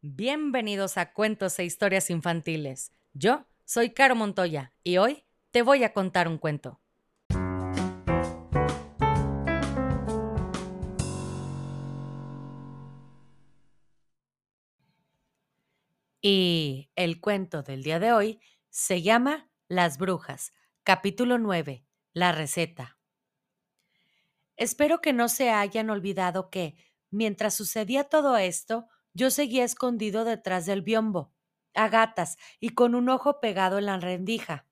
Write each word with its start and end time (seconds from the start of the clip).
Bienvenidos 0.00 0.96
a 0.96 1.12
Cuentos 1.12 1.58
e 1.58 1.64
Historias 1.64 2.08
Infantiles. 2.08 2.92
Yo 3.14 3.48
soy 3.64 3.90
Caro 3.90 4.14
Montoya 4.14 4.72
y 4.84 4.98
hoy 4.98 5.24
te 5.50 5.62
voy 5.62 5.82
a 5.82 5.92
contar 5.92 6.28
un 6.28 6.38
cuento. 6.38 6.80
Y 16.20 16.90
el 16.94 17.20
cuento 17.20 17.64
del 17.64 17.82
día 17.82 17.98
de 17.98 18.12
hoy 18.12 18.40
se 18.70 19.02
llama 19.02 19.50
Las 19.66 19.98
Brujas, 19.98 20.52
capítulo 20.84 21.38
9, 21.38 21.84
La 22.12 22.30
receta. 22.30 22.98
Espero 24.54 25.00
que 25.00 25.12
no 25.12 25.28
se 25.28 25.50
hayan 25.50 25.90
olvidado 25.90 26.50
que, 26.50 26.76
mientras 27.10 27.54
sucedía 27.54 28.04
todo 28.04 28.36
esto, 28.36 28.86
yo 29.14 29.30
seguía 29.30 29.64
escondido 29.64 30.24
detrás 30.24 30.66
del 30.66 30.82
biombo, 30.82 31.32
a 31.74 31.88
gatas 31.88 32.36
y 32.60 32.70
con 32.70 32.94
un 32.94 33.08
ojo 33.08 33.40
pegado 33.40 33.78
en 33.78 33.86
la 33.86 33.98
rendija. 33.98 34.66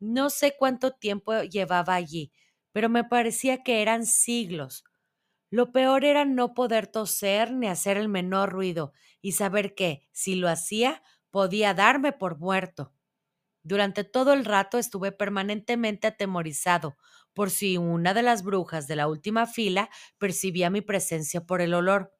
No 0.00 0.30
sé 0.30 0.56
cuánto 0.58 0.92
tiempo 0.92 1.42
llevaba 1.42 1.94
allí, 1.94 2.32
pero 2.72 2.88
me 2.88 3.04
parecía 3.04 3.62
que 3.62 3.82
eran 3.82 4.06
siglos. 4.06 4.84
Lo 5.50 5.72
peor 5.72 6.04
era 6.04 6.24
no 6.24 6.54
poder 6.54 6.86
toser 6.88 7.52
ni 7.52 7.68
hacer 7.68 7.96
el 7.96 8.08
menor 8.08 8.50
ruido 8.52 8.92
y 9.22 9.32
saber 9.32 9.74
que, 9.74 10.08
si 10.12 10.34
lo 10.36 10.48
hacía, 10.48 11.02
podía 11.30 11.74
darme 11.74 12.12
por 12.12 12.38
muerto. 12.38 12.92
Durante 13.62 14.04
todo 14.04 14.32
el 14.32 14.44
rato 14.44 14.78
estuve 14.78 15.12
permanentemente 15.12 16.06
atemorizado 16.06 16.96
por 17.34 17.50
si 17.50 17.76
una 17.76 18.14
de 18.14 18.22
las 18.22 18.42
brujas 18.42 18.86
de 18.86 18.96
la 18.96 19.08
última 19.08 19.46
fila 19.46 19.90
percibía 20.18 20.70
mi 20.70 20.80
presencia 20.80 21.42
por 21.44 21.60
el 21.60 21.74
olor, 21.74 22.15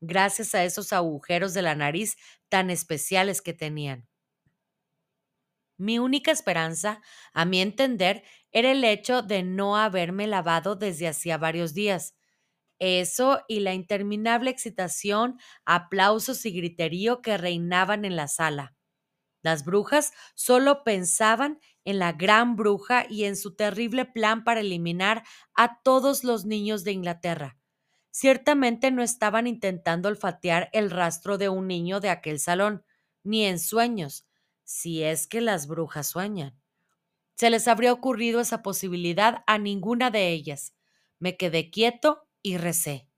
gracias 0.00 0.54
a 0.54 0.64
esos 0.64 0.92
agujeros 0.92 1.54
de 1.54 1.62
la 1.62 1.74
nariz 1.74 2.16
tan 2.48 2.70
especiales 2.70 3.42
que 3.42 3.52
tenían. 3.54 4.08
Mi 5.78 5.98
única 5.98 6.30
esperanza, 6.30 7.00
a 7.32 7.44
mi 7.44 7.60
entender, 7.60 8.22
era 8.52 8.70
el 8.72 8.84
hecho 8.84 9.22
de 9.22 9.42
no 9.42 9.76
haberme 9.76 10.26
lavado 10.26 10.76
desde 10.76 11.08
hacía 11.08 11.38
varios 11.38 11.72
días, 11.74 12.14
eso 12.80 13.42
y 13.48 13.60
la 13.60 13.74
interminable 13.74 14.50
excitación, 14.50 15.38
aplausos 15.66 16.46
y 16.46 16.52
griterío 16.52 17.22
que 17.22 17.38
reinaban 17.38 18.04
en 18.06 18.16
la 18.16 18.28
sala. 18.28 18.74
Las 19.42 19.64
brujas 19.64 20.12
solo 20.34 20.84
pensaban 20.84 21.60
en 21.84 22.00
la 22.00 22.12
gran 22.12 22.56
bruja 22.56 23.06
y 23.10 23.24
en 23.26 23.36
su 23.36 23.56
terrible 23.56 24.06
plan 24.06 24.44
para 24.44 24.60
eliminar 24.62 25.24
a 25.54 25.82
todos 25.82 26.24
los 26.24 26.46
niños 26.46 26.84
de 26.84 26.92
Inglaterra. 26.92 27.59
Ciertamente 28.10 28.90
no 28.90 29.02
estaban 29.02 29.46
intentando 29.46 30.08
olfatear 30.08 30.68
el 30.72 30.90
rastro 30.90 31.38
de 31.38 31.48
un 31.48 31.66
niño 31.68 32.00
de 32.00 32.10
aquel 32.10 32.38
salón, 32.40 32.84
ni 33.22 33.44
en 33.44 33.58
sueños, 33.58 34.26
si 34.64 35.02
es 35.02 35.26
que 35.26 35.40
las 35.40 35.66
brujas 35.66 36.08
sueñan. 36.08 36.58
Se 37.36 37.50
les 37.50 37.68
habría 37.68 37.92
ocurrido 37.92 38.40
esa 38.40 38.62
posibilidad 38.62 39.42
a 39.46 39.58
ninguna 39.58 40.10
de 40.10 40.28
ellas. 40.30 40.74
Me 41.18 41.36
quedé 41.36 41.70
quieto 41.70 42.28
y 42.42 42.58
recé. 42.58 43.08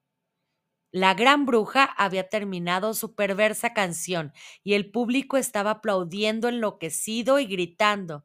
La 0.91 1.15
gran 1.15 1.47
bruja 1.47 1.85
había 1.85 2.29
terminado 2.29 2.93
su 2.95 3.15
perversa 3.15 3.73
canción 3.73 4.33
y 4.63 4.75
el 4.75 4.91
público 4.91 5.37
estaba 5.39 5.70
aplaudiendo 5.73 6.48
enloquecido 6.48 7.39
y 7.39 7.47
gritando 7.47 8.25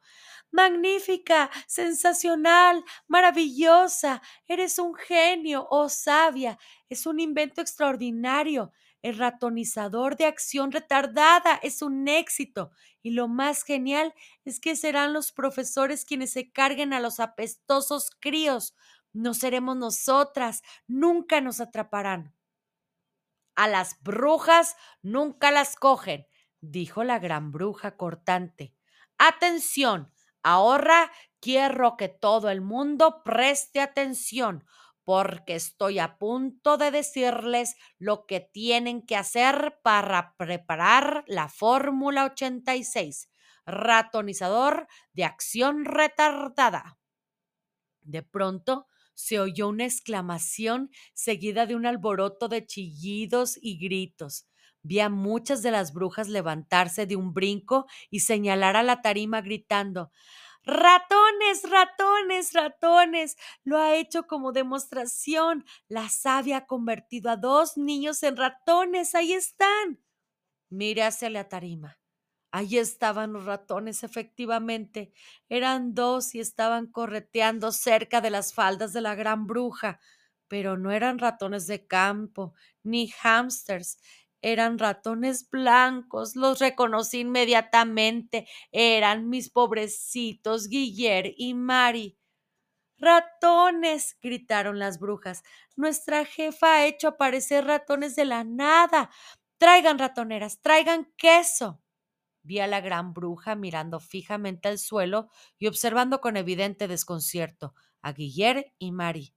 Magnífica, 0.51 1.49
sensacional, 1.67 2.83
maravillosa, 3.07 4.21
eres 4.47 4.79
un 4.79 4.95
genio, 4.95 5.67
oh 5.69 5.89
sabia, 5.89 6.57
es 6.89 7.05
un 7.05 7.19
invento 7.19 7.61
extraordinario. 7.61 8.71
El 9.01 9.17
ratonizador 9.17 10.17
de 10.17 10.25
acción 10.25 10.71
retardada 10.71 11.59
es 11.61 11.81
un 11.81 12.07
éxito 12.07 12.71
y 13.03 13.11
lo 13.11 13.27
más 13.27 13.63
genial 13.63 14.13
es 14.45 14.59
que 14.59 14.75
serán 14.75 15.13
los 15.13 15.31
profesores 15.31 16.03
quienes 16.05 16.31
se 16.31 16.51
carguen 16.51 16.93
a 16.93 16.99
los 16.99 17.19
apestosos 17.19 18.09
críos. 18.19 18.73
No 19.13 19.33
seremos 19.33 19.77
nosotras, 19.77 20.63
nunca 20.87 21.41
nos 21.41 21.59
atraparán. 21.61 22.33
A 23.55 23.67
las 23.67 24.01
brujas 24.03 24.75
nunca 25.01 25.51
las 25.51 25.75
cogen, 25.75 26.27
dijo 26.61 27.03
la 27.03 27.19
gran 27.19 27.51
bruja 27.51 27.97
cortante. 27.97 28.73
Atención, 29.17 30.13
ahora 30.47 31.11
quiero 31.41 31.97
que 31.97 32.07
todo 32.07 32.49
el 32.49 32.61
mundo 32.61 33.21
preste 33.23 33.81
atención, 33.81 34.65
porque 35.03 35.55
estoy 35.55 35.99
a 35.99 36.17
punto 36.17 36.77
de 36.77 36.91
decirles 36.91 37.75
lo 37.97 38.25
que 38.25 38.39
tienen 38.39 39.05
que 39.05 39.15
hacer 39.17 39.79
para 39.83 40.35
preparar 40.37 41.25
la 41.27 41.49
Fórmula 41.49 42.25
86, 42.25 43.29
ratonizador 43.65 44.87
de 45.13 45.25
acción 45.25 45.83
retardada. 45.83 46.97
De 48.01 48.23
pronto, 48.23 48.87
se 49.13 49.39
oyó 49.39 49.67
una 49.67 49.85
exclamación 49.85 50.91
seguida 51.13 51.65
de 51.65 51.75
un 51.75 51.85
alboroto 51.85 52.47
de 52.47 52.65
chillidos 52.65 53.59
y 53.61 53.77
gritos. 53.79 54.47
Vi 54.83 54.99
a 54.99 55.09
muchas 55.09 55.61
de 55.63 55.71
las 55.71 55.93
brujas 55.93 56.27
levantarse 56.29 57.05
de 57.05 57.15
un 57.15 57.33
brinco 57.33 57.85
y 58.09 58.21
señalar 58.21 58.75
a 58.77 58.83
la 58.83 59.01
tarima 59.01 59.41
gritando 59.41 60.11
Ratones, 60.65 61.63
ratones, 61.69 62.53
ratones. 62.53 63.37
Lo 63.63 63.77
ha 63.79 63.95
hecho 63.95 64.27
como 64.27 64.51
demostración. 64.51 65.65
La 65.87 66.09
sabia 66.09 66.57
ha 66.57 66.65
convertido 66.67 67.29
a 67.31 67.37
dos 67.37 67.77
niños 67.77 68.21
en 68.23 68.35
ratones. 68.37 69.15
Ahí 69.15 69.33
están. 69.33 69.99
Mire 70.69 71.03
hacia 71.03 71.29
la 71.29 71.47
tarima. 71.49 71.99
Allí 72.51 72.77
estaban 72.77 73.33
los 73.33 73.45
ratones, 73.45 74.03
efectivamente. 74.03 75.13
Eran 75.49 75.93
dos 75.95 76.35
y 76.35 76.39
estaban 76.39 76.87
correteando 76.87 77.71
cerca 77.71 78.21
de 78.21 78.29
las 78.31 78.53
faldas 78.53 78.93
de 78.93 79.01
la 79.01 79.15
gran 79.15 79.47
bruja, 79.47 79.99
pero 80.47 80.77
no 80.77 80.91
eran 80.91 81.19
ratones 81.19 81.67
de 81.67 81.87
campo, 81.87 82.53
ni 82.83 83.09
hámsters. 83.23 83.99
Eran 84.41 84.79
ratones 84.79 85.49
blancos, 85.49 86.35
los 86.35 86.59
reconocí 86.59 87.19
inmediatamente. 87.19 88.47
Eran 88.71 89.29
mis 89.29 89.49
pobrecitos 89.49 90.67
Guiller 90.69 91.33
y 91.37 91.53
Mari. 91.53 92.17
Ratones, 92.99 94.17
gritaron 94.21 94.79
las 94.79 94.99
brujas. 94.99 95.43
Nuestra 95.75 96.25
jefa 96.25 96.75
ha 96.75 96.85
hecho 96.87 97.09
aparecer 97.09 97.65
ratones 97.65 98.15
de 98.15 98.25
la 98.25 98.43
nada. 98.43 99.11
Traigan 99.57 99.99
ratoneras, 99.99 100.61
traigan 100.61 101.11
queso. 101.17 101.81
Vi 102.43 102.59
a 102.59 102.67
la 102.67 102.81
gran 102.81 103.13
bruja 103.13 103.55
mirando 103.55 103.99
fijamente 103.99 104.67
al 104.69 104.79
suelo 104.79 105.29
y 105.59 105.67
observando 105.67 106.21
con 106.21 106.37
evidente 106.37 106.87
desconcierto 106.87 107.73
a 108.01 108.13
Guiller 108.13 108.73
y 108.79 108.91
Mari. 108.91 109.35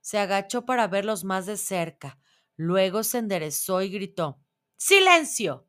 Se 0.00 0.18
agachó 0.18 0.64
para 0.64 0.86
verlos 0.88 1.24
más 1.24 1.46
de 1.46 1.56
cerca. 1.56 2.18
Luego 2.56 3.02
se 3.02 3.18
enderezó 3.18 3.82
y 3.82 3.90
gritó 3.90 4.40
¡Silencio! 4.76 5.68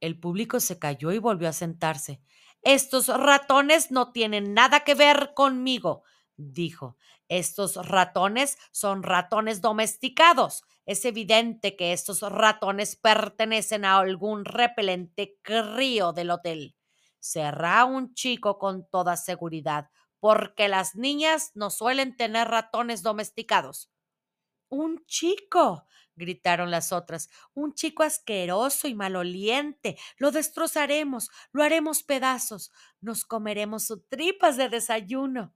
El 0.00 0.18
público 0.20 0.60
se 0.60 0.78
calló 0.78 1.12
y 1.12 1.18
volvió 1.18 1.48
a 1.48 1.52
sentarse. 1.52 2.20
Estos 2.62 3.08
ratones 3.08 3.90
no 3.90 4.12
tienen 4.12 4.54
nada 4.54 4.80
que 4.80 4.94
ver 4.94 5.32
conmigo, 5.34 6.02
dijo. 6.36 6.96
Estos 7.28 7.76
ratones 7.86 8.58
son 8.70 9.02
ratones 9.02 9.60
domesticados. 9.60 10.62
Es 10.86 11.04
evidente 11.04 11.76
que 11.76 11.92
estos 11.92 12.20
ratones 12.20 12.96
pertenecen 12.96 13.84
a 13.84 13.98
algún 13.98 14.44
repelente 14.44 15.38
crío 15.42 16.12
del 16.12 16.30
hotel. 16.30 16.76
Será 17.18 17.86
un 17.86 18.14
chico 18.14 18.58
con 18.58 18.86
toda 18.88 19.16
seguridad, 19.16 19.90
porque 20.20 20.68
las 20.68 20.96
niñas 20.96 21.50
no 21.54 21.70
suelen 21.70 22.16
tener 22.16 22.48
ratones 22.48 23.02
domesticados. 23.02 23.90
Un 24.68 25.04
chico, 25.06 25.86
gritaron 26.16 26.70
las 26.70 26.92
otras, 26.92 27.28
un 27.54 27.74
chico 27.74 28.02
asqueroso 28.02 28.88
y 28.88 28.94
maloliente. 28.94 29.96
Lo 30.18 30.30
destrozaremos, 30.30 31.30
lo 31.52 31.62
haremos 31.62 32.02
pedazos, 32.02 32.70
nos 33.00 33.24
comeremos 33.24 33.84
sus 33.84 34.08
tripas 34.08 34.56
de 34.56 34.68
desayuno. 34.68 35.54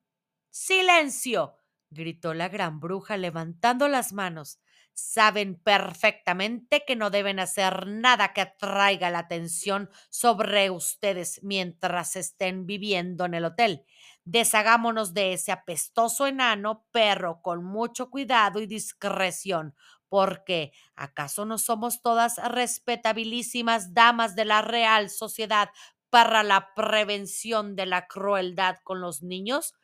Silencio, 0.50 1.56
gritó 1.90 2.34
la 2.34 2.48
gran 2.48 2.80
bruja 2.80 3.16
levantando 3.16 3.88
las 3.88 4.12
manos. 4.12 4.60
Saben 4.92 5.54
perfectamente 5.54 6.82
que 6.84 6.96
no 6.96 7.10
deben 7.10 7.38
hacer 7.38 7.86
nada 7.86 8.32
que 8.32 8.40
atraiga 8.40 9.10
la 9.10 9.20
atención 9.20 9.90
sobre 10.10 10.70
ustedes 10.70 11.40
mientras 11.44 12.16
estén 12.16 12.66
viviendo 12.66 13.24
en 13.24 13.34
el 13.34 13.44
hotel. 13.44 13.84
Deshagámonos 14.24 15.14
de 15.14 15.34
ese 15.34 15.52
apestoso 15.52 16.26
enano 16.26 16.84
perro 16.90 17.40
con 17.42 17.64
mucho 17.64 18.10
cuidado 18.10 18.60
y 18.60 18.66
discreción, 18.66 19.76
porque 20.08 20.72
¿acaso 20.94 21.44
no 21.44 21.58
somos 21.58 22.02
todas 22.02 22.36
respetabilísimas 22.52 23.94
damas 23.94 24.34
de 24.36 24.44
la 24.44 24.62
Real 24.62 25.10
Sociedad 25.10 25.70
para 26.10 26.42
la 26.42 26.74
prevención 26.74 27.76
de 27.76 27.86
la 27.86 28.06
crueldad 28.06 28.76
con 28.84 29.00
los 29.00 29.22
niños? 29.22 29.74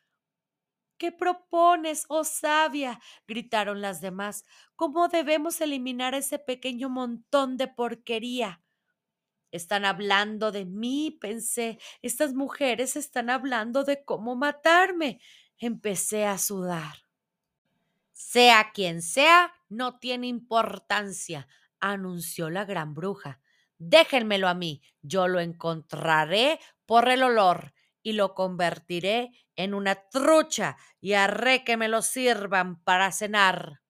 ¿Qué 0.97 1.11
propones, 1.11 2.05
oh 2.07 2.23
sabia? 2.23 2.99
gritaron 3.27 3.81
las 3.81 3.99
demás. 3.99 4.45
¿Cómo 4.75 5.09
debemos 5.09 5.59
eliminar 5.59 6.15
ese 6.15 6.39
pequeño 6.39 6.89
montón 6.89 7.57
de 7.57 7.67
porquería? 7.67 8.61
Están 9.51 9.85
hablando 9.85 10.51
de 10.51 10.65
mí, 10.65 11.17
pensé. 11.19 11.79
Estas 12.01 12.33
mujeres 12.33 12.95
están 12.95 13.29
hablando 13.29 13.83
de 13.83 14.03
cómo 14.03 14.35
matarme. 14.35 15.19
Empecé 15.57 16.25
a 16.25 16.37
sudar. 16.37 17.05
Sea 18.13 18.71
quien 18.73 19.01
sea, 19.01 19.53
no 19.69 19.99
tiene 19.99 20.27
importancia, 20.27 21.47
anunció 21.79 22.49
la 22.49 22.65
gran 22.65 22.93
bruja. 22.93 23.41
Déjenmelo 23.77 24.47
a 24.47 24.53
mí, 24.53 24.81
yo 25.01 25.27
lo 25.27 25.39
encontraré 25.39 26.59
por 26.85 27.09
el 27.09 27.23
olor 27.23 27.73
y 28.01 28.13
lo 28.13 28.33
convertiré 28.35 29.31
en 29.55 29.73
una 29.73 29.95
trucha 30.09 30.77
y 31.01 31.13
haré 31.13 31.63
que 31.63 31.77
me 31.77 31.87
lo 31.87 32.01
sirvan 32.01 32.81
para 32.83 33.11
cenar. 33.11 33.81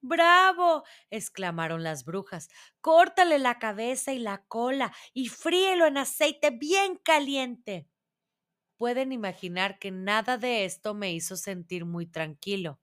¡Bravo! 0.00 0.84
exclamaron 1.10 1.84
las 1.84 2.04
brujas. 2.04 2.48
Córtale 2.80 3.38
la 3.38 3.58
cabeza 3.58 4.12
y 4.12 4.18
la 4.18 4.44
cola 4.46 4.92
y 5.14 5.28
fríelo 5.28 5.86
en 5.86 5.96
aceite 5.96 6.50
bien 6.50 6.96
caliente. 6.96 7.88
Pueden 8.76 9.12
imaginar 9.12 9.78
que 9.78 9.90
nada 9.90 10.36
de 10.38 10.64
esto 10.64 10.92
me 10.92 11.12
hizo 11.12 11.36
sentir 11.36 11.84
muy 11.86 12.06
tranquilo. 12.06 12.80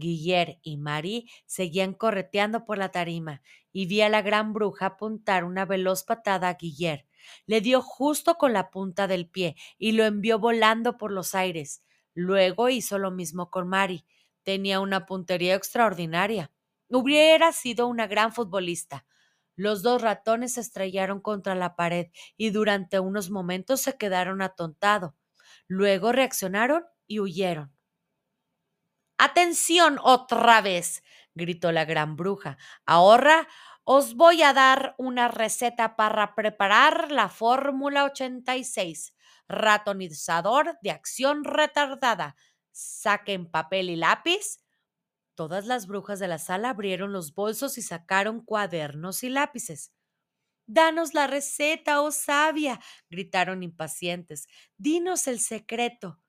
Guiller 0.00 0.58
y 0.62 0.78
Marie 0.78 1.30
seguían 1.46 1.94
correteando 1.94 2.64
por 2.64 2.78
la 2.78 2.90
tarima 2.90 3.42
y 3.72 3.86
vi 3.86 4.00
a 4.00 4.08
la 4.08 4.22
gran 4.22 4.52
bruja 4.52 4.86
apuntar 4.86 5.44
una 5.44 5.64
veloz 5.64 6.02
patada 6.02 6.48
a 6.48 6.54
Guiller. 6.54 7.06
Le 7.46 7.60
dio 7.60 7.82
justo 7.82 8.34
con 8.36 8.52
la 8.52 8.70
punta 8.70 9.06
del 9.06 9.28
pie 9.28 9.54
y 9.78 9.92
lo 9.92 10.04
envió 10.04 10.40
volando 10.40 10.96
por 10.96 11.12
los 11.12 11.36
aires. 11.36 11.84
Luego 12.14 12.68
hizo 12.68 12.98
lo 12.98 13.12
mismo 13.12 13.50
con 13.50 13.68
Mari. 13.68 14.04
Tenía 14.42 14.80
una 14.80 15.06
puntería 15.06 15.54
extraordinaria. 15.54 16.50
Hubiera 16.88 17.52
sido 17.52 17.86
una 17.86 18.08
gran 18.08 18.32
futbolista. 18.32 19.06
Los 19.54 19.82
dos 19.82 20.02
ratones 20.02 20.54
se 20.54 20.60
estrellaron 20.62 21.20
contra 21.20 21.54
la 21.54 21.76
pared 21.76 22.08
y 22.36 22.50
durante 22.50 22.98
unos 22.98 23.30
momentos 23.30 23.80
se 23.82 23.96
quedaron 23.96 24.42
atontados. 24.42 25.12
Luego 25.68 26.12
reaccionaron 26.12 26.84
y 27.06 27.20
huyeron. 27.20 27.72
Atención 29.22 29.98
otra 30.02 30.62
vez, 30.62 31.02
gritó 31.34 31.72
la 31.72 31.84
gran 31.84 32.16
bruja. 32.16 32.56
Ahora 32.86 33.46
os 33.84 34.14
voy 34.14 34.42
a 34.42 34.54
dar 34.54 34.94
una 34.96 35.28
receta 35.28 35.94
para 35.94 36.34
preparar 36.34 37.12
la 37.12 37.28
Fórmula 37.28 38.04
86. 38.04 39.12
Ratonizador 39.46 40.78
de 40.80 40.92
acción 40.92 41.44
retardada. 41.44 42.34
Saquen 42.70 43.50
papel 43.50 43.90
y 43.90 43.96
lápiz. 43.96 44.64
Todas 45.34 45.66
las 45.66 45.86
brujas 45.86 46.18
de 46.18 46.28
la 46.28 46.38
sala 46.38 46.70
abrieron 46.70 47.12
los 47.12 47.34
bolsos 47.34 47.76
y 47.76 47.82
sacaron 47.82 48.42
cuadernos 48.42 49.22
y 49.22 49.28
lápices. 49.28 49.92
Danos 50.64 51.12
la 51.12 51.26
receta, 51.26 52.00
oh 52.00 52.10
sabia, 52.10 52.80
gritaron 53.10 53.62
impacientes. 53.62 54.48
Dinos 54.78 55.26
el 55.26 55.40
secreto. 55.40 56.20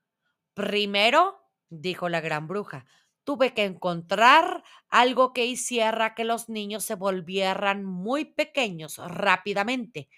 Primero, 0.54 1.41
dijo 1.80 2.08
la 2.08 2.20
gran 2.20 2.46
bruja, 2.48 2.84
tuve 3.24 3.54
que 3.54 3.64
encontrar 3.64 4.62
algo 4.88 5.32
que 5.32 5.46
hiciera 5.46 6.14
que 6.14 6.24
los 6.24 6.48
niños 6.48 6.84
se 6.84 6.94
volvieran 6.94 7.84
muy 7.84 8.24
pequeños 8.26 8.98
rápidamente. 8.98 10.08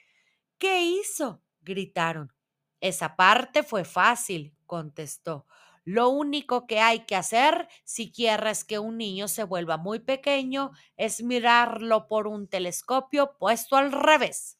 ¿Qué 0.58 0.82
hizo? 0.82 1.42
gritaron. 1.62 2.32
Esa 2.80 3.16
parte 3.16 3.62
fue 3.62 3.84
fácil, 3.84 4.54
contestó. 4.66 5.46
Lo 5.84 6.08
único 6.10 6.66
que 6.66 6.80
hay 6.80 7.00
que 7.06 7.16
hacer 7.16 7.68
si 7.84 8.10
quieres 8.12 8.64
que 8.64 8.78
un 8.78 8.96
niño 8.98 9.28
se 9.28 9.44
vuelva 9.44 9.76
muy 9.76 10.00
pequeño 10.00 10.72
es 10.96 11.22
mirarlo 11.22 12.08
por 12.08 12.26
un 12.26 12.48
telescopio 12.48 13.36
puesto 13.38 13.76
al 13.76 13.92
revés. 13.92 14.58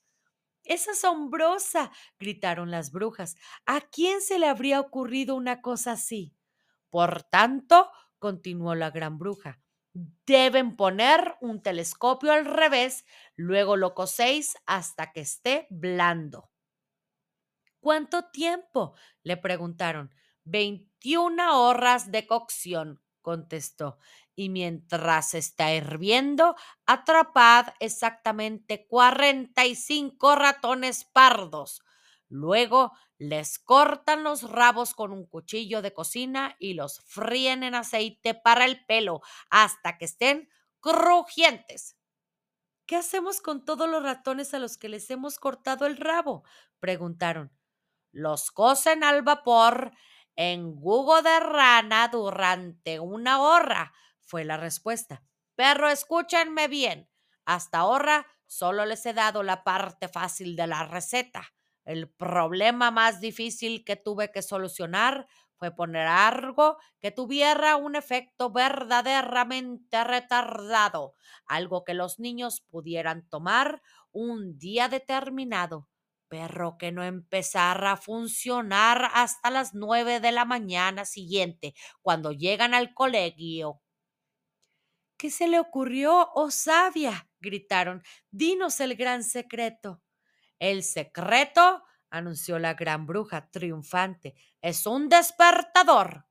Es 0.65 0.89
asombrosa, 0.89 1.91
gritaron 2.19 2.71
las 2.71 2.93
brujas. 2.93 3.37
¿A 3.67 3.81
quién 3.83 4.21
se 4.23 4.39
le 4.39 4.49
habría 4.49 4.81
ocurrido 4.81 5.37
una 5.37 5.63
cosa 5.63 5.93
así? 5.93 6.35
Por 6.95 7.25
tanto, 7.25 7.91
continuó 8.21 8.77
la 8.77 8.93
gran 8.93 9.19
bruja, 9.19 9.61
deben 10.27 10.77
poner 10.77 11.35
un 11.41 11.61
telescopio 11.61 12.31
al 12.33 12.45
revés, 12.45 13.05
luego 13.35 13.77
lo 13.77 13.95
coséis 13.97 14.57
hasta 14.65 15.11
que 15.11 15.23
esté 15.23 15.67
blando. 15.71 16.53
¿Cuánto 17.81 18.31
tiempo? 18.31 18.95
le 19.25 19.37
preguntaron. 19.37 20.15
Veintiuna 20.45 21.59
horas 21.59 22.13
de 22.13 22.29
cocción, 22.29 23.03
contestó. 23.23 23.99
Y 24.37 24.49
mientras 24.49 25.35
está 25.35 25.75
hirviendo, 25.75 26.55
atrapad 26.87 27.75
exactamente 27.81 28.87
cuarenta 28.87 29.67
y 29.67 29.75
cinco 29.75 30.37
ratones 30.37 31.05
pardos. 31.05 31.83
Luego 32.29 32.93
les 33.19 33.59
cortan 33.59 34.25
los 34.25 34.51
rabos 34.51 34.95
con 34.95 35.13
un 35.13 35.27
cuchillo 35.27 35.83
de 35.83 35.93
cocina 35.93 36.57
y 36.59 36.75
los 36.75 37.01
fríen 37.01 37.63
en 37.63 37.75
aceite 37.75 38.35
para 38.35 38.65
el 38.65 38.85
pelo 38.87 39.21
hasta 39.51 39.99
que 39.99 40.07
estén 40.07 40.49
crujientes. 40.81 41.97
¿Qué 42.87 42.97
hacemos 42.97 43.41
con 43.41 43.65
todos 43.65 43.89
los 43.89 44.03
ratones 44.03 44.53
a 44.53 44.59
los 44.59 44.77
que 44.77 44.89
les 44.89 45.09
hemos 45.11 45.39
cortado 45.39 45.87
el 45.87 45.97
rabo? 45.97 46.45
preguntaron. 46.81 47.51
Los 48.13 48.51
cocen 48.51 49.03
al 49.05 49.23
vapor 49.23 49.93
en 50.37 50.77
jugo 50.77 51.23
de 51.23 51.41
rana 51.41 52.09
durante 52.09 53.01
una 53.01 53.41
hora, 53.41 53.93
fue 54.21 54.45
la 54.45 54.57
respuesta. 54.57 55.23
Pero 55.55 55.89
escúchenme 55.89 56.69
bien, 56.69 57.09
hasta 57.45 57.79
ahora 57.79 58.27
solo 58.47 58.85
les 58.85 59.07
he 59.07 59.15
dado 59.15 59.43
la 59.43 59.65
parte 59.65 60.09
fácil 60.09 60.57
de 60.57 60.67
la 60.67 60.85
receta. 60.85 61.55
El 61.85 62.09
problema 62.09 62.91
más 62.91 63.21
difícil 63.21 63.85
que 63.85 63.97
tuve 63.97 64.31
que 64.31 64.43
solucionar 64.43 65.27
fue 65.57 65.71
poner 65.75 66.07
algo 66.07 66.79
que 67.01 67.11
tuviera 67.11 67.77
un 67.77 67.97
efecto 67.97 68.51
verdaderamente 68.51 70.03
retardado, 70.05 71.15
algo 71.47 71.85
que 71.85 71.95
los 71.95 72.19
niños 72.19 72.61
pudieran 72.63 73.29
tomar 73.29 73.83
un 74.11 74.59
día 74.59 74.89
determinado, 74.89 75.89
pero 76.29 76.77
que 76.79 76.91
no 76.91 77.05
empezara 77.05 77.93
a 77.93 77.97
funcionar 77.97 79.11
hasta 79.15 79.51
las 79.51 79.75
nueve 79.75 80.21
de 80.21 80.33
la 80.33 80.45
mañana 80.45 81.05
siguiente, 81.05 81.75
cuando 82.03 82.33
llegan 82.33 82.75
al 82.75 82.95
colegio. 82.95 83.81
¿Qué 85.17 85.31
se 85.31 85.49
le 85.49 85.59
ocurrió, 85.61 86.29
oh 86.35 86.51
sabia? 86.51 87.29
gritaron. 87.41 88.03
Dinos 88.31 88.81
el 88.81 88.97
gran 88.97 89.23
secreto. 89.25 90.04
El 90.65 90.83
secreto, 90.83 91.85
anunció 92.09 92.59
la 92.59 92.73
gran 92.73 93.05
bruja 93.05 93.51
triunfante, 93.51 94.35
es 94.63 94.87
un 94.87 95.11
despertador. 95.11 96.27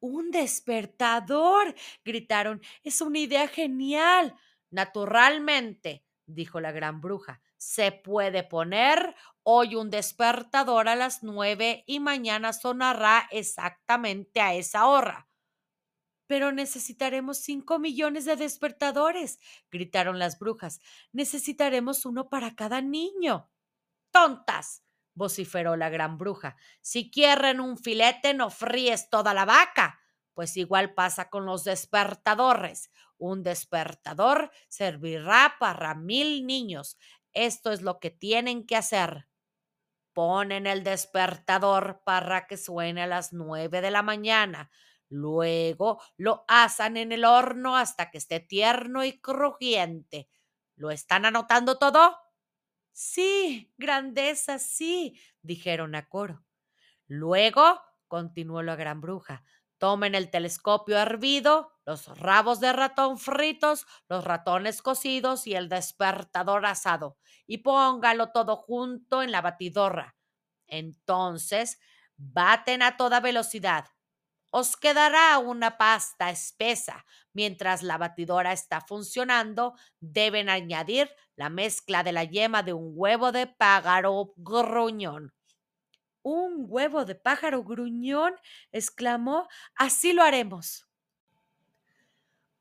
Un 0.00 0.30
despertador, 0.30 1.74
gritaron. 2.02 2.62
Es 2.82 3.02
una 3.02 3.18
idea 3.18 3.46
genial. 3.46 4.34
Naturalmente, 4.70 6.06
dijo 6.24 6.60
la 6.60 6.72
gran 6.72 7.02
bruja, 7.02 7.42
se 7.58 7.92
puede 7.92 8.42
poner 8.42 9.14
hoy 9.42 9.74
un 9.74 9.90
despertador 9.90 10.88
a 10.88 10.96
las 10.96 11.22
nueve 11.22 11.84
y 11.86 12.00
mañana 12.00 12.54
sonará 12.54 13.28
exactamente 13.30 14.40
a 14.40 14.54
esa 14.54 14.86
hora. 14.86 15.25
Pero 16.26 16.52
necesitaremos 16.52 17.38
cinco 17.38 17.78
millones 17.78 18.24
de 18.24 18.36
despertadores, 18.36 19.38
gritaron 19.70 20.18
las 20.18 20.38
brujas. 20.38 20.80
Necesitaremos 21.12 22.04
uno 22.04 22.28
para 22.28 22.54
cada 22.54 22.80
niño. 22.80 23.50
Tontas, 24.10 24.82
vociferó 25.16 25.76
la 25.76 25.88
gran 25.88 26.18
bruja. 26.18 26.56
Si 26.80 27.10
quieren 27.10 27.60
un 27.60 27.76
filete, 27.78 28.34
no 28.34 28.50
fríes 28.50 29.10
toda 29.10 29.34
la 29.34 29.44
vaca. 29.44 29.98
Pues 30.34 30.56
igual 30.56 30.94
pasa 30.94 31.30
con 31.30 31.46
los 31.46 31.64
despertadores. 31.64 32.90
Un 33.16 33.42
despertador 33.42 34.50
servirá 34.68 35.56
para 35.58 35.94
mil 35.94 36.46
niños. 36.46 36.98
Esto 37.32 37.72
es 37.72 37.82
lo 37.82 37.98
que 37.98 38.10
tienen 38.10 38.66
que 38.66 38.76
hacer. 38.76 39.26
Ponen 40.12 40.66
el 40.66 40.84
despertador 40.84 42.02
para 42.04 42.46
que 42.46 42.58
suene 42.58 43.02
a 43.02 43.06
las 43.06 43.32
nueve 43.32 43.80
de 43.80 43.90
la 43.90 44.02
mañana. 44.02 44.70
Luego 45.08 46.00
lo 46.16 46.44
asan 46.48 46.96
en 46.96 47.12
el 47.12 47.24
horno 47.24 47.76
hasta 47.76 48.10
que 48.10 48.18
esté 48.18 48.40
tierno 48.40 49.04
y 49.04 49.20
crujiente. 49.20 50.28
¿Lo 50.76 50.90
están 50.90 51.24
anotando 51.24 51.78
todo? 51.78 52.16
Sí, 52.92 53.72
grandeza, 53.76 54.58
sí, 54.58 55.20
dijeron 55.42 55.94
a 55.94 56.08
coro. 56.08 56.44
Luego, 57.08 57.80
continuó 58.08 58.62
la 58.62 58.76
gran 58.76 59.00
bruja, 59.00 59.44
tomen 59.78 60.14
el 60.14 60.30
telescopio 60.30 60.98
hervido, 60.98 61.72
los 61.84 62.18
rabos 62.18 62.60
de 62.60 62.72
ratón 62.72 63.18
fritos, 63.18 63.86
los 64.08 64.24
ratones 64.24 64.82
cocidos 64.82 65.46
y 65.46 65.54
el 65.54 65.68
despertador 65.68 66.66
asado, 66.66 67.18
y 67.46 67.58
póngalo 67.58 68.32
todo 68.32 68.56
junto 68.56 69.22
en 69.22 69.32
la 69.32 69.42
batidorra. 69.42 70.16
Entonces, 70.66 71.78
baten 72.16 72.82
a 72.82 72.96
toda 72.96 73.20
velocidad 73.20 73.86
os 74.58 74.74
quedará 74.74 75.38
una 75.38 75.76
pasta 75.76 76.30
espesa. 76.30 77.04
Mientras 77.34 77.82
la 77.82 77.98
batidora 77.98 78.54
está 78.54 78.80
funcionando, 78.80 79.74
deben 80.00 80.48
añadir 80.48 81.10
la 81.34 81.50
mezcla 81.50 82.02
de 82.02 82.12
la 82.12 82.24
yema 82.24 82.62
de 82.62 82.72
un 82.72 82.92
huevo 82.94 83.32
de 83.32 83.46
pájaro 83.48 84.32
gruñón. 84.38 85.34
¿Un 86.22 86.64
huevo 86.68 87.04
de 87.04 87.16
pájaro 87.16 87.64
gruñón? 87.64 88.32
exclamó. 88.72 89.46
Así 89.74 90.14
lo 90.14 90.22
haremos. 90.22 90.88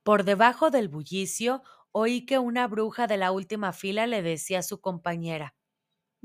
Por 0.03 0.25
debajo 0.25 0.71
del 0.71 0.89
bullicio 0.89 1.63
oí 1.93 2.25
que 2.25 2.39
una 2.39 2.67
bruja 2.67 3.07
de 3.07 3.15
la 3.15 3.31
última 3.31 3.71
fila 3.71 4.05
le 4.05 4.21
decía 4.21 4.59
a 4.59 4.63
su 4.63 4.81
compañera 4.81 5.55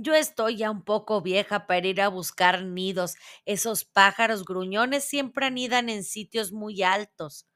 yo 0.02 0.14
estoy 0.14 0.56
ya 0.56 0.70
un 0.70 0.84
poco 0.84 1.20
vieja 1.22 1.66
para 1.66 1.86
ir 1.86 2.00
a 2.02 2.08
buscar 2.08 2.62
nidos. 2.64 3.16
Esos 3.44 3.84
pájaros 3.84 4.44
gruñones 4.44 5.04
siempre 5.04 5.46
anidan 5.46 5.88
en 5.88 6.04
sitios 6.04 6.52
muy 6.52 6.82
altos. 6.82 7.46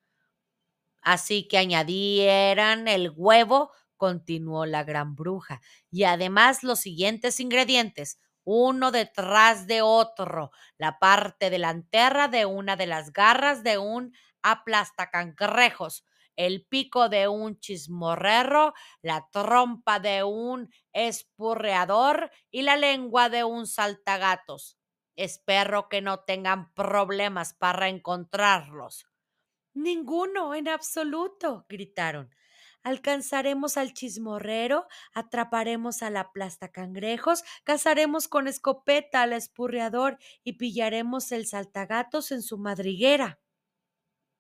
Así 1.03 1.47
que 1.49 1.59
añadieran 1.59 2.89
el 2.89 3.13
huevo, 3.15 3.71
continuó 3.97 4.67
la 4.67 4.85
gran 4.85 5.15
bruja, 5.15 5.61
y 5.91 6.05
además 6.05 6.63
los 6.63 6.81
siguientes 6.81 7.41
ingredientes, 7.41 8.19
uno 8.45 8.91
detrás 8.91 9.67
de 9.67 9.83
otro, 9.83 10.51
la 10.79 10.99
parte 10.99 11.51
delantera 11.51 12.29
de 12.29 12.45
una 12.47 12.77
de 12.77 12.87
las 12.87 13.13
garras 13.13 13.63
de 13.63 13.79
un 13.79 14.15
aplastacangrejos, 14.43 16.05
el 16.37 16.67
pico 16.67 17.09
de 17.09 17.29
un 17.29 17.59
chismorrero, 17.59 18.75
la 19.03 19.29
trompa 19.31 20.01
de 20.01 20.25
un 20.25 20.71
espurreador 20.93 22.31
y 22.51 22.63
la 22.63 22.77
lengua 22.77 23.29
de 23.29 23.45
un 23.45 23.67
saltagatos. 23.67 24.79
Espero 25.17 25.89
que 25.89 26.03
no 26.03 26.21
tengan 26.21 26.73
problemas 26.75 27.55
para 27.55 27.89
encontrarlos. 27.89 29.07
Ninguno, 29.75 30.55
en 30.55 30.69
absoluto, 30.69 31.67
gritaron. 31.69 32.31
Alcanzaremos 32.85 33.79
al 33.79 33.95
chismorrero, 33.95 34.87
atraparemos 35.15 36.03
a 36.03 36.11
la 36.11 36.31
cangrejos, 36.73 37.43
cazaremos 37.65 38.29
con 38.29 38.47
escopeta 38.47 39.23
al 39.23 39.33
espurreador 39.33 40.19
y 40.43 40.55
pillaremos 40.55 41.33
el 41.33 41.47
saltagatos 41.47 42.31
en 42.31 42.43
su 42.43 42.59
madriguera. 42.59 43.41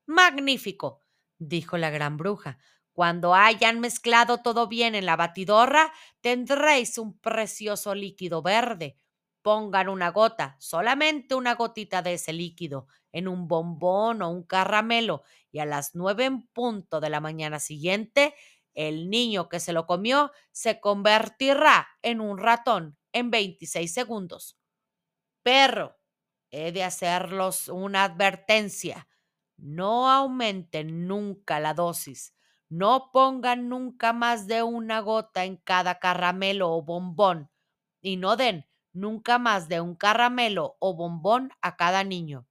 Magnífico, 0.07 1.03
dijo 1.38 1.76
la 1.79 1.91
gran 1.91 2.17
bruja. 2.17 2.59
Cuando 2.93 3.35
hayan 3.35 3.81
mezclado 3.81 4.38
todo 4.43 4.69
bien 4.69 4.95
en 4.95 5.07
la 5.07 5.17
batidorra, 5.17 5.93
tendréis 6.21 6.99
un 6.99 7.19
precioso 7.19 7.95
líquido 7.95 8.41
verde. 8.43 8.99
Pongan 9.43 9.88
una 9.88 10.11
gota, 10.11 10.57
solamente 10.61 11.35
una 11.35 11.55
gotita 11.55 12.03
de 12.03 12.14
ese 12.14 12.33
líquido, 12.33 12.87
en 13.12 13.29
un 13.29 13.47
bombón 13.49 14.23
o 14.23 14.31
un 14.31 14.43
caramelo, 14.45 15.23
y 15.53 15.59
a 15.59 15.67
las 15.67 15.95
nueve 15.95 16.25
en 16.25 16.47
punto 16.49 17.00
de 17.00 17.11
la 17.11 17.21
mañana 17.21 17.59
siguiente, 17.61 18.35
el 18.75 19.11
niño 19.11 19.49
que 19.49 19.61
se 19.61 19.73
lo 19.73 19.87
comió 19.87 20.33
se 20.53 20.81
convertirá 20.81 21.88
en 22.03 22.21
un 22.21 22.38
ratón 22.38 22.97
en 23.12 23.31
26 23.31 23.93
segundos. 23.93 24.57
Perro, 25.43 25.97
he 26.50 26.73
de 26.73 26.83
hacerlos 26.85 27.69
una 27.69 28.05
advertencia. 28.05 29.07
No 29.56 30.11
aumenten 30.11 31.08
nunca 31.08 31.58
la 31.61 31.75
dosis. 31.75 32.34
No 32.68 33.11
pongan 33.12 33.68
nunca 33.68 34.12
más 34.12 34.46
de 34.46 34.62
una 34.62 35.00
gota 35.00 35.44
en 35.44 35.56
cada 35.56 35.99
caramelo 35.99 36.73
o 36.73 36.82
bombón. 36.82 37.50
Y 38.00 38.16
no 38.16 38.37
den 38.37 38.66
nunca 38.92 39.38
más 39.38 39.68
de 39.68 39.80
un 39.80 39.96
caramelo 39.96 40.76
o 40.80 40.94
bombón 40.94 41.50
a 41.62 41.76
cada 41.76 42.04
niño. 42.04 42.46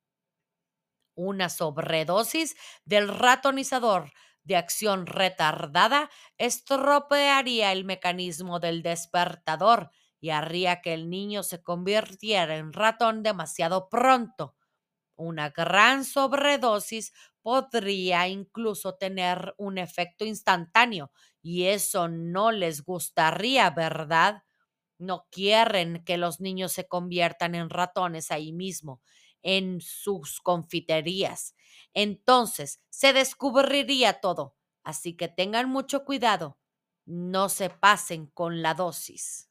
Una 1.15 1.50
sobredosis 1.50 2.55
del 2.86 3.07
ratonizador 3.07 4.12
de 4.43 4.57
acción 4.57 5.05
retardada 5.07 6.10
estropearía 6.38 7.72
el 7.72 7.83
mecanismo 7.86 8.60
del 8.60 8.83
despertador 8.83 9.91
y 10.19 10.29
haría 10.31 10.81
que 10.81 10.93
el 10.93 11.10
niño 11.10 11.43
se 11.43 11.62
convirtiera 11.63 12.57
en 12.57 12.74
ratón 12.74 13.24
demasiado 13.24 13.89
pronto. 13.89 14.55
Una 15.24 15.50
gran 15.50 16.06
sobredosis 16.06 17.13
podría 17.42 18.27
incluso 18.27 18.96
tener 18.96 19.53
un 19.58 19.77
efecto 19.77 20.25
instantáneo 20.25 21.12
y 21.42 21.65
eso 21.65 22.08
no 22.08 22.51
les 22.51 22.84
gustaría, 22.84 23.70
¿verdad? 23.72 24.44
No 24.98 25.27
quieren 25.32 26.03
que 26.06 26.18
los 26.18 26.39
niños 26.39 26.72
se 26.72 26.88
conviertan 26.88 27.56
en 27.56 27.70
ratones 27.70 28.32
ahí 28.32 28.53
mismo, 28.53 29.01
en 29.42 29.82
sus 29.82 30.39
confiterías. 30.42 31.56
Entonces 31.94 32.82
se 32.89 33.13
descubriría 33.13 34.13
todo. 34.22 34.56
Así 34.84 35.15
que 35.15 35.27
tengan 35.27 35.70
mucho 35.70 36.06
cuidado. 36.06 36.58
No 37.06 37.50
se 37.50 37.70
pasen 37.70 38.27
con 38.27 38.62
la 38.62 38.74
dosis. 38.74 39.50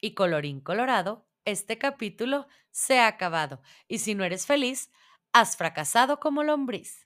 Y 0.00 0.14
colorín 0.14 0.60
colorado, 0.62 1.25
este 1.46 1.78
capítulo 1.78 2.46
se 2.70 2.98
ha 3.00 3.06
acabado. 3.08 3.62
Y 3.88 4.00
si 4.00 4.14
no 4.14 4.24
eres 4.24 4.46
feliz, 4.46 4.90
has 5.32 5.56
fracasado 5.56 6.20
como 6.20 6.44
lombriz. 6.44 7.05